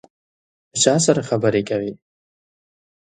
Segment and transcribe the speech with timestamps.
[0.71, 1.91] د چا سره خبري کوې؟